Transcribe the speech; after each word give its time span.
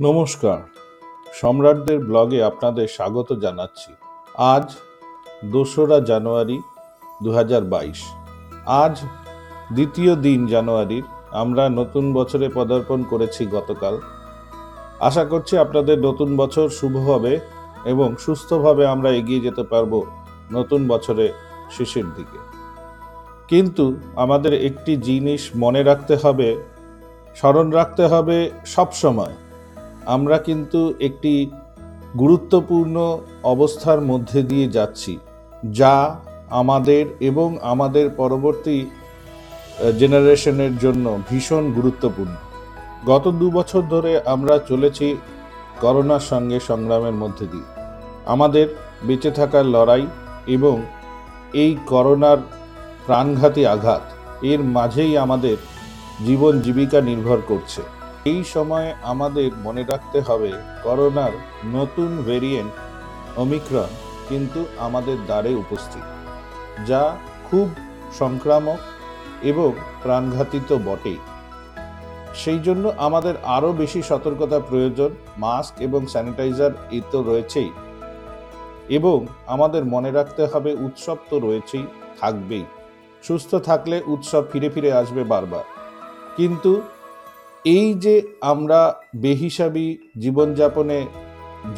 নমস্কার। 0.00 0.58
সম্রাটদের 1.40 1.98
ব্লগে 1.98 2.44
আপনাদের 2.44 2.88
স্বাগত 2.88 3.32
জানাচ্ছি। 3.32 3.92
আজ 4.34 4.76
দোসরা 5.44 6.00
জানুয়ারি 6.00 6.60
দু 7.22 7.30
হাজার 7.32 7.62
বাইশ। 7.64 8.04
আজ 8.66 9.00
দ্বিতীয় 9.72 10.16
দিন 10.16 10.46
জানুয়ারির। 10.46 11.02
আমরা 11.32 11.68
নতুন 11.68 12.12
বছরে 12.12 12.48
পদার্পণ 12.54 13.02
করেছি 13.02 13.46
গতকাল। 13.46 14.00
আশা 15.00 15.24
করছি 15.24 15.58
আপনাদের 15.58 15.98
নতুন 15.98 16.36
বছর 16.36 16.68
শুভ 16.68 16.96
হবে 16.96 17.40
এবং 17.84 18.16
সুস্থভাবে 18.16 18.86
আমরা 18.86 19.10
এগিয়ে 19.10 19.40
যেতে 19.40 19.62
পারব 19.62 20.06
নতুন 20.52 20.88
বছরে 20.88 21.32
শেষের 21.70 22.04
দিকে। 22.16 22.38
কিন্তু 23.48 23.96
আমাদের 24.16 24.52
একটি 24.52 24.96
জিনিস 24.96 25.50
মনে 25.56 25.82
রাখতে 25.82 26.16
হবে, 26.16 26.64
স্মরণ 27.36 27.70
রাখতে 27.70 28.06
হবে 28.06 28.50
সব 28.66 28.92
সময় 28.92 29.34
আমরা 30.14 30.36
কিন্তু 30.48 30.80
একটি 31.08 31.32
গুরুত্বপূর্ণ 32.22 32.96
অবস্থার 33.52 34.00
মধ্যে 34.10 34.40
দিয়ে 34.50 34.66
যাচ্ছি, 34.76 35.12
যা 35.78 35.94
আমাদের 36.60 37.04
এবং 37.30 37.48
আমাদের 37.72 38.06
পরবর্তী 38.20 38.76
জেনারেশনের 40.00 40.72
জন্য 40.84 41.06
ভীষণ 41.28 41.64
গুরুত্বপূর্ণ। 41.78 42.34
গত 43.10 43.24
দু 43.40 43.46
বছর 43.58 43.82
ধরে 43.92 44.12
আমরা 44.34 44.54
চলেছি 44.70 45.06
করোনার 45.80 46.24
সঙ্গে 46.30 46.58
সংগ্রামের 46.68 47.16
মধ্যে 47.22 47.46
দিয়ে। 47.52 47.68
আমাদের 48.34 48.66
বেঁচে 49.06 49.30
থাকার 49.38 49.66
লড়াই 49.74 50.04
এবং 50.56 50.76
এই 51.62 51.72
করোনার 51.90 52.38
প্রাণঘাতী 53.06 53.62
আঘাত, 53.74 54.04
এর 54.50 54.60
মাঝেই 54.76 55.12
আমাদের 55.24 55.56
জীবন 56.26 56.54
জীবিকা 56.64 56.98
নির্ভর 57.08 57.38
করছে। 57.50 57.82
এই 58.26 58.40
সময় 58.44 58.88
আমাদের 59.02 59.50
মনে 59.56 59.82
রাখতে 59.84 60.18
হবে 60.20 60.50
করোনার 60.82 61.34
নতুন 61.64 62.10
ভেরিয়েন্ট 62.26 62.72
অমিক্রন 63.38 63.90
কিন্তু 64.28 64.60
আমাদের 64.78 65.16
দ্বারে 65.26 65.50
উপস্থিত, 65.54 66.06
যা 66.86 67.02
খুব 67.50 67.66
সংক্রামক 68.18 68.80
এবং 69.42 69.70
প্রাণঘাতী 70.02 70.60
তো 70.68 70.76
বটেই। 70.78 71.18
সেই 72.34 72.58
জন্য 72.58 72.84
আমাদের 72.96 73.34
আরও 73.56 73.70
বেশি 73.72 74.00
সতর্কতা 74.02 74.58
প্রয়োজন, 74.60 75.10
মাস্ক 75.38 75.74
এবং 75.80 76.00
স্যানিটাইজার 76.06 76.72
এই 76.90 77.02
তো 77.10 77.18
রয়েছেই। 77.22 77.70
এবং 78.88 79.26
আমাদের 79.46 79.82
মনে 79.84 80.10
রাখতে 80.10 80.42
হবে 80.46 80.70
উৎসব 80.86 81.18
তো 81.30 81.36
রয়েছেই, 81.38 81.86
থাকবেই। 82.20 82.64
সুস্থ 83.22 83.50
থাকলে 83.68 83.96
উৎসব 84.06 84.42
ফিরে 84.52 84.68
ফিরে 84.70 84.90
আসবে 84.92 85.22
বারবার। 85.24 85.64
কিন্তু 86.36 86.72
এই 87.74 87.88
যে 88.04 88.14
আমরা 88.52 88.80
বেহিসাবি 89.22 89.86
জীবনযাপনে 90.22 90.98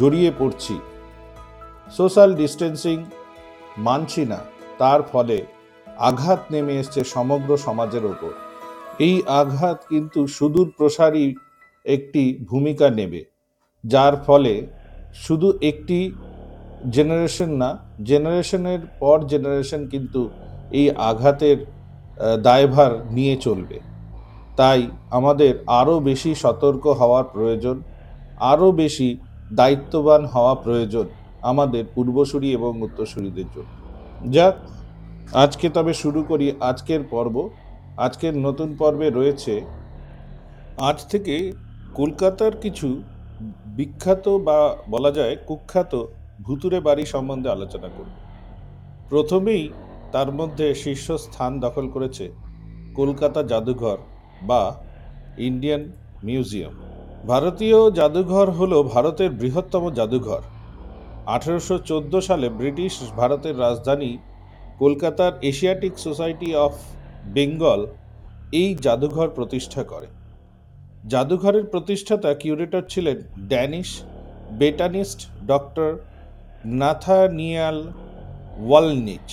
জড়িয়ে 0.00 0.31
পড়ছি 0.41 0.75
সোশ্যাল 1.97 2.31
ডিস্টেন্সিং 2.41 2.97
মানছি 3.86 4.22
না, 4.33 4.39
তার 4.81 5.00
ফলে 5.12 5.39
আঘাত 6.11 6.41
নেমে 6.53 6.75
এসছে 6.81 7.00
সমগ্র 7.14 7.50
সমাজের 7.66 8.05
ওপর। 8.12 8.33
এই 9.06 9.16
আঘাত 9.41 9.78
কিন্তু 9.91 10.20
সুদূর 10.36 10.69
প্রসারী 10.78 11.25
একটি 11.86 12.22
ভূমিকা 12.50 12.86
নেবে, 12.98 13.20
যার 13.84 14.14
ফলে 14.27 14.55
শুধু 15.25 15.48
একটি 15.70 15.98
জেনারেশন 16.97 17.50
না 17.62 17.70
জেনারেশনের 18.11 18.83
পর 19.00 19.19
জেনারেশন 19.33 19.81
কিন্তু 19.92 20.20
এই 20.78 20.86
আঘাতের 21.11 21.59
দায়ভার 22.47 22.92
নিয়ে 23.16 23.34
চলবে। 23.47 23.77
তাই 24.58 24.80
আমাদের 25.10 25.52
আরও 25.80 25.94
বেশি 26.00 26.30
সতর্ক 26.34 26.84
হওয়ার 27.00 27.24
প্রয়োজন, 27.24 27.76
আরও 28.52 28.68
বেশি 28.72 29.08
দায়িত্ববান 29.52 30.22
হওয়া 30.26 30.54
প্রয়োজন 30.54 31.06
আমাদের 31.42 31.84
পূর্বসূরি 31.94 32.48
এবং 32.52 32.72
উত্তরসূরিদের 32.82 33.48
জন্য। 33.54 33.70
যাক, 34.30 34.54
আজকে 35.34 35.66
তবে 35.68 35.92
শুরু 35.94 36.20
করি 36.22 36.47
আজকের 36.60 37.02
পর্ব। 37.10 37.36
আজকের 37.97 38.34
নতুন 38.36 38.68
পর্বে 38.78 39.10
রয়েছে 39.10 39.54
আজ 40.80 40.98
থেকে 41.06 41.52
কলকাতার 41.94 42.54
কিছু 42.56 43.02
বিখ্যাত 43.66 44.24
বা 44.28 44.58
বলা 44.91 45.10
যায় 45.10 45.34
কুখ্যাত 45.47 45.92
ভুতুরে 46.42 46.80
বাড়ি 46.80 47.04
সম্বন্ধে 47.06 47.48
আলোচনা 47.50 47.88
করব। 47.97 48.12
প্রথমেই 49.08 49.64
তার 50.12 50.28
মধ্যে 50.32 50.66
শীর্ষস্থান 50.74 51.52
দখল 51.60 51.86
করেছে 51.88 52.24
কলকাতা 52.94 53.41
জাদুঘর। 53.42 53.98
বা 54.43 54.62
ইন্ডিয়ান 55.38 55.82
মিউজিয়াম। 56.26 56.75
ভারতীয় 57.26 57.78
জাদুঘর 57.91 58.49
হল 58.50 58.72
ভারতের 58.82 59.31
বৃহত্তম 59.31 59.84
জাদুঘর। 59.99 60.43
আঠেরোশো 61.26 61.78
চোদ্দ 61.78 62.12
সালে 62.21 62.48
ব্রিটিশ 62.48 62.93
ভারতের 63.16 63.59
রাজধানী 63.59 64.19
কলকাতার 64.78 65.32
এশিয়াটিক 65.43 65.94
সোসাইটি 65.98 66.54
অফ 66.54 66.72
বেঙ্গল 67.34 67.87
এই 68.53 68.75
জাদুঘর 68.84 69.28
প্রতিষ্ঠা 69.28 69.82
করে। 69.82 70.09
জাদুঘরের 71.09 71.65
প্রতিষ্ঠাতা 71.65 72.31
কিউরেটর 72.34 72.82
ছিলেন 72.88 73.19
Danish 73.50 73.88
botanist 74.59 75.21
doctor 75.47 75.91
Nathaniel 76.65 77.78
Wallich. 78.66 79.28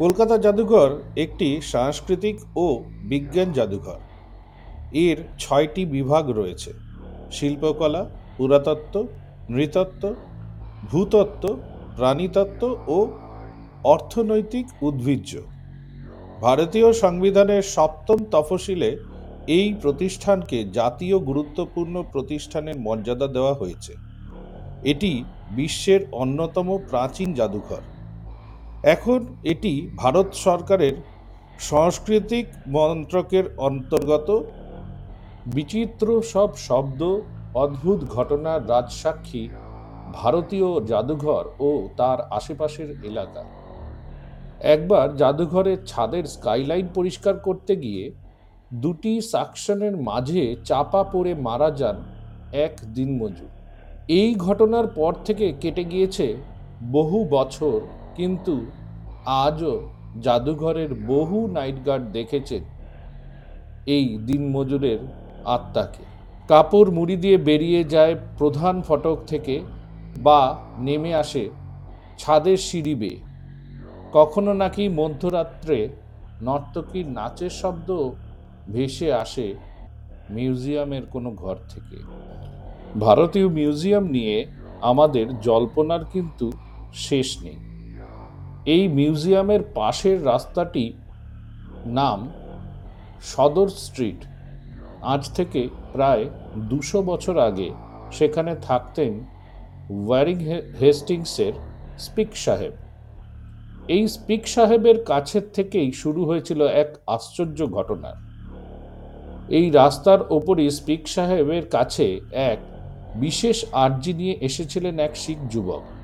Kolkata 0.00 0.36
জাদুঘর 0.38 0.90
একটি 1.16 1.48
সাংস্কৃতিক 1.72 2.36
ও 2.56 2.66
বিজ্ঞান 3.10 3.48
জাদুঘর। 3.52 4.00
এর 5.06 5.18
ছয়টি 5.38 5.82
বিভাগ 5.86 6.24
রয়েছে। 6.30 6.70
শিল্পকলা, 7.30 8.02
পুরাতত্ত্ব, 8.36 8.94
নৃতত্ত্ব, 9.50 10.04
ভূতত্ত্ব, 10.90 11.44
প্রাণীতত্ত্ব 11.96 12.62
ও 12.88 12.98
অর্থনৈতিক 13.84 14.66
উদ্ভিজ্জ। 14.82 15.30
ভারতীয় 16.40 16.88
সংবিধানের 16.92 17.62
সপ্তম 17.76 18.18
তফসিলে 18.30 18.90
এই 19.46 19.66
প্রতিষ্ঠানকে 19.82 20.58
জাতীয় 20.72 21.16
গুরুত্বপূর্ণ 21.20 21.94
প্রতিষ্ঠানের 22.12 22.76
মর্যাদা 22.78 23.26
দেওয়া 23.26 23.54
হয়েছে। 23.54 23.92
এটি 24.82 25.12
বিশ্বের 25.50 26.00
অন্যতম 26.12 26.68
প্রাচীন 26.90 27.28
জাদুঘর। 27.34 27.82
এখন 28.84 29.20
এটি 29.44 29.72
ভারত 29.96 30.28
সরকারের 30.34 30.94
সাংস্কৃতিক 31.60 32.46
মন্ত্রকের 32.68 33.44
অন্তর্গত। 33.58 34.28
বিচিত্র 35.46 36.22
সব 36.22 36.50
শব্দ, 36.56 37.02
অদ্ভুত 37.54 38.00
ঘটনার 38.04 38.60
রাজসাক্ষী, 38.68 39.48
ভারতীয় 40.12 40.68
জাদুঘর 40.80 41.44
ও 41.60 41.70
তার 41.96 42.18
আশেপাশের 42.30 42.90
এলাকা। 43.04 43.42
একবার 44.64 45.16
জাদুঘরের 45.16 45.78
ছাদের 45.86 46.24
স্কাইলাইন 46.26 46.86
পরিষ্কার 46.94 47.34
করতে 47.38 47.76
গিয়ে 47.76 48.12
দুটি 48.72 49.20
সাকশনের 49.20 49.96
মাঝে 49.96 50.56
চাপা 50.64 51.02
পড়ে 51.04 51.34
মারা 51.34 51.70
যান 51.70 51.96
এক 52.52 52.74
দিনমজুর। 52.94 53.50
এই 54.08 54.34
ঘটনার 54.34 54.86
পর 54.86 55.12
থেকে 55.24 55.52
কেটে 55.60 55.84
গিয়েছে 55.84 56.36
বহু 56.92 57.24
বছর 57.30 57.80
কিন্তু 58.16 58.66
আজও 59.26 59.90
জাদুঘরের 60.20 60.94
বহু 60.94 61.46
নাইট 61.46 61.86
গার্ড 61.86 62.12
দেখেছেন 62.12 62.62
এই 63.86 64.18
দিনমজুরের 64.18 64.98
আত্মাকে। 65.44 66.04
কাপড় 66.48 66.90
মুড়ি 66.90 67.16
দিয়ে 67.16 67.36
বেরিয়ে 67.36 67.84
যায় 67.84 68.14
প্রধান 68.38 68.82
ফটক 68.82 69.18
থেকে 69.26 69.60
বা 70.22 70.58
নেমে 70.78 71.14
আসে 71.14 71.50
ছাদের 72.18 72.56
সিঁড়ি 72.56 72.94
বেয়ে। 72.94 73.20
কখনো 74.12 74.54
নাকি 74.54 74.88
মধ্যরাত্রে 74.88 75.88
নর্তকীর 76.42 77.08
নাচের 77.08 77.50
শব্দ 77.50 78.12
ভেসে 78.68 79.12
আসে 79.12 79.54
মিউজিয়ামের 80.30 81.06
কোনো 81.06 81.30
ঘর 81.30 81.56
থেকে। 81.68 81.98
ভারতীয় 83.00 83.48
মিউজিয়াম 83.48 84.04
নিয়ে 84.06 84.46
আমাদের 84.80 85.40
জল্পনার 85.40 86.04
কিন্তু 86.04 86.52
শেষ 86.94 87.42
নেই। 87.42 87.69
এই 88.66 88.88
মিউজিয়ামের 88.88 89.62
পাশের 89.74 90.24
রাস্তাটি 90.26 90.92
নাম 91.86 92.28
সদর 93.22 93.68
স্ট্রিট। 93.68 94.24
আজ 95.02 95.28
থেকে 95.28 95.68
প্রায় 95.92 96.28
দুশো 96.56 97.02
বছর 97.02 97.38
আগে 97.38 97.70
সেখানে 98.12 98.56
থাকতেন 98.62 99.24
ওয়ারিং 99.90 100.38
হেস্টিংসের 100.80 101.52
স্পিক 101.98 102.36
সাহেব। 102.36 102.72
এই 103.88 104.08
স্পিক 104.08 104.46
সাহেবের 104.46 105.04
কাছের 105.04 105.42
থেকেই 105.54 105.92
শুরু 105.92 106.24
হয়েছিল 106.24 106.62
এক 106.66 106.98
আশ্চর্য 107.06 107.66
ঘটনা। 107.66 108.10
এই 109.48 109.70
রাস্তার 109.70 110.20
ওপরই 110.30 110.70
স্পিক 110.70 111.08
সাহেবের 111.08 111.66
কাছে 111.66 112.20
এক 112.32 112.58
বিশেষ 113.14 113.64
আর্জি 113.72 114.12
নিয়ে 114.12 114.36
এসেছিলেন 114.40 114.98
এক 114.98 115.16
শিখ 115.16 115.38
যুবক। 115.48 115.99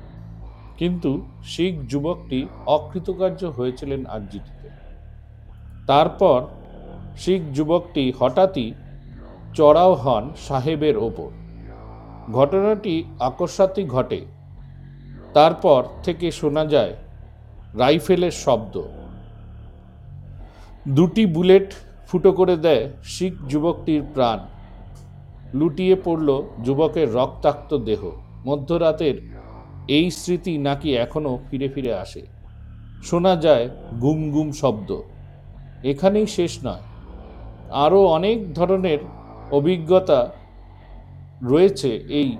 কিন্তু 0.77 1.25
শিখ 1.43 1.79
যুবকটি 1.87 2.47
অকৃতকার্য 2.65 3.45
হয়েছিলেন 3.45 4.05
আর্জিটিতে 4.05 4.69
তারপর 5.87 6.41
শিখ 7.17 7.41
যুবকটি 7.53 8.13
হঠাৎই 8.19 8.73
চড়াও 9.53 9.93
হন 9.93 10.29
সাহেবের 10.47 10.97
ওপর। 10.97 11.29
ঘটনাটি 12.33 13.03
আকস্মাতই 13.19 13.85
ঘটে। 13.85 14.25
তারপর 15.33 15.83
থেকে 16.03 16.31
শোনা 16.31 16.65
যায় 16.65 16.93
রাইফেলের 17.73 18.31
শব্দ। 18.31 18.81
দুটি 20.89 21.25
বুলেট 21.25 21.73
ফুটো 22.07 22.31
করে 22.31 22.57
দেয় 22.57 22.89
শিখ 23.03 23.33
যুবকটির 23.49 24.03
প্রাণ। 24.13 24.39
লুটিয়ে 25.53 25.95
পড়ল 26.03 26.43
যুবকের 26.63 27.13
রক্তাক্ত 27.13 27.77
দেহ। 27.77 28.11
মধ্যরাতের 28.45 29.36
এই 29.87 30.11
স্মৃতি 30.11 30.57
নাকি 30.57 30.95
এখনও 30.95 31.39
ফিরে 31.51 31.69
ফিরে 31.69 31.93
আসে। 31.93 32.21
শোনা 33.03 33.35
যায় 33.35 33.69
গুম 34.01 34.31
গুম 34.31 34.51
শব্দ। 34.51 35.01
এখানেই 35.83 36.27
শেষ 36.27 36.59
নয়। 36.63 36.81
আরও 37.71 38.05
অনেক 38.05 38.53
ধরনের 38.53 38.99
অভিজ্ঞতা 39.51 40.31
রয়েছে 41.41 41.89
এই 42.09 42.37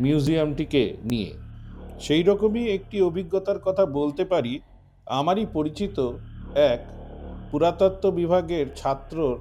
মিউজিয়ামটিকে 0.00 0.96
নিয়ে। 1.04 1.32
সেই 2.00 2.22
রকমই 2.22 2.66
একটি 2.66 3.02
অভিজ্ঞতার 3.02 3.58
কথা 3.58 3.86
বলতে 3.86 4.24
পারি। 4.24 4.60
আমারই 5.06 5.46
পরিচিত 5.52 6.12
এক 6.54 6.80
পুরাতত্ত্ব 7.50 8.10
বিভাগের 8.10 8.66
ছাত্রর 8.76 9.38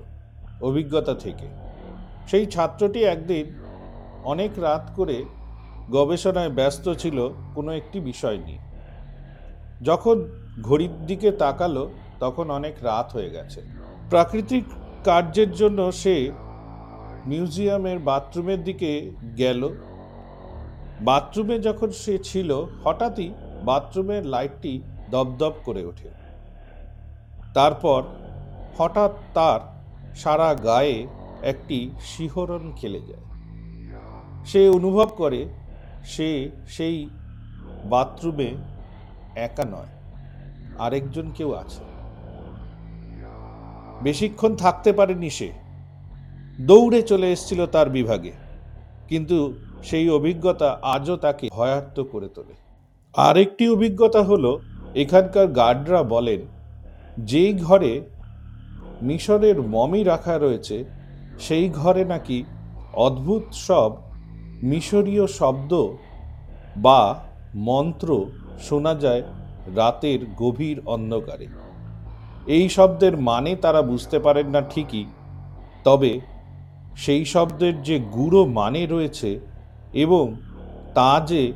অভিজ্ঞতা 0.62 1.14
থেকে। 1.14 1.48
সেই 2.28 2.46
ছাত্রটি 2.46 3.04
একদিন 3.04 3.46
অনেক 4.24 4.60
রাত 4.60 4.92
করে 4.96 5.26
গবেষণায় 5.92 6.50
ব্যস্ত 6.50 6.90
ছিল 6.94 7.30
কোনো 7.56 7.72
একটি 7.72 8.00
বিষয় 8.00 8.38
নিয়ে। 8.38 8.58
যখন 9.82 10.30
ঘড়ির 10.62 11.06
দিকে 11.06 11.32
তাকালো, 11.32 11.92
তখন 12.20 12.52
অনেক 12.52 12.76
রাত 12.84 13.12
হয়ে 13.14 13.30
গেছে। 13.30 13.62
প্রাকৃতিক 14.10 14.64
কার্যের 15.04 15.52
জন্য 15.52 15.92
সে 15.92 16.32
মিউজিয়ামের 17.26 18.00
বাথরুমের 18.00 18.64
দিকে 18.64 19.12
গেল। 19.38 19.70
বাথরুমে 21.02 21.60
যখন 21.60 21.92
সে 21.92 22.18
ছিল, 22.24 22.66
হঠাৎই 22.84 23.34
বাথরুমের 23.64 24.26
লাইটটি 24.26 24.82
দপদপ 25.10 25.54
করে 25.66 25.86
ওঠে। 25.86 26.10
তারপর 27.54 28.04
হঠাৎ 28.78 29.12
তার 29.34 29.60
সারা 30.16 30.54
গায়ে 30.54 31.08
একটি 31.44 31.92
শিহরণ 32.02 32.74
খেলে 32.76 33.00
যায়। 33.00 33.26
সে 34.46 34.70
অনুভব 34.70 35.10
করে 35.18 35.50
সে 36.14 36.30
সেই 36.76 36.98
বাথরুমে 37.92 38.50
একা 39.48 39.66
নয়, 39.74 39.92
আরেকজন 40.86 41.28
কেউ 41.38 41.50
আছে। 41.62 41.84
বেশিক্ষণ 44.06 44.52
থাকতে 44.64 44.90
পারেনি 45.00 45.30
সে। 45.38 45.50
দৌড়ে 46.60 47.02
চলে 47.02 47.28
এসেছিল 47.32 47.62
তার 47.76 47.88
বিভাগে, 47.98 48.34
কিন্তু 49.10 49.38
সেই 49.84 50.08
অভিজ্ঞতা 50.10 50.70
আজও 50.96 51.16
তাকে 51.26 51.46
ভয়ার্ত 51.58 51.98
করে 52.12 52.30
তোলে। 52.36 52.56
আরেকটি 53.16 53.64
অভিজ্ঞতা 53.76 54.22
হলো, 54.30 54.52
এখানকার 55.04 55.48
গার্ডরা 55.60 56.02
বলেন, 56.16 56.42
যেই 57.30 57.52
ঘরে 57.68 57.92
মিশরের 59.08 59.58
মমি 59.74 60.02
রাখা 60.04 60.36
রয়েছে, 60.38 60.78
সেই 61.46 61.66
ঘরে 61.80 62.04
নাকি 62.06 62.38
অদ্ভুত 63.06 63.46
সব 63.68 63.92
মিশরীয় 64.64 65.28
শব্দ 65.28 65.88
বা 66.78 67.24
মন্ত্র 67.56 68.26
শোনা 68.60 68.96
যায় 68.96 69.24
রাতের 69.76 70.20
গভীর 70.38 70.82
অন্ধকারে। 70.86 71.48
এই 72.48 72.70
শব্দের 72.70 73.18
মানে 73.18 73.56
তারা 73.56 73.82
বুঝতে 73.82 74.20
পারেন 74.20 74.48
না 74.48 74.62
ঠিকই, 74.62 75.06
তবে 75.84 76.20
সেই 76.96 77.26
শব্দের 77.26 77.82
যে 77.82 78.00
গূঢ় 78.00 78.46
মানে 78.46 78.86
রয়েছে 78.86 79.40
এবং 79.94 80.36
তা 80.94 81.20
যে 81.28 81.54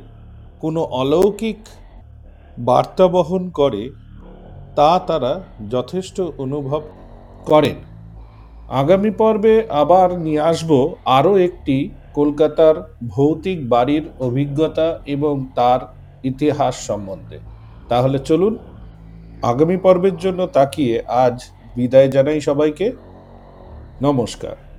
কোনো 0.60 0.80
অলৌকিক 0.80 1.58
বার্তা 2.58 3.06
বহন 3.08 3.50
করে, 3.50 3.90
তা 4.76 4.98
তারা 5.06 5.40
যথেষ্ট 5.70 6.20
অনুভব 6.20 6.82
করেন। 7.46 7.76
আগামী 8.68 9.10
পর্বে 9.10 9.66
আবার 9.68 10.18
নিয়ে 10.18 10.40
আসব 10.40 10.94
আরও 11.04 11.36
একটি 11.38 11.90
কলকাতার 12.14 12.94
ভৌতিক 13.08 13.68
বাড়ির 13.68 14.10
অভিজ্ঞতা 14.20 15.00
এবং 15.06 15.46
তার 15.54 15.80
ইতিহাস 16.24 16.86
সম্বন্ধে। 16.86 17.38
তাহলে 17.88 18.18
চলুন, 18.18 18.58
আগামী 19.42 19.76
পর্বের 19.76 20.16
জন্য 20.16 20.46
তাকিয়ে 20.46 21.02
আজ 21.06 21.44
বিদায় 21.76 22.08
জানাই 22.08 22.40
সবাইকে। 22.40 22.92
নমস্কার। 24.02 24.71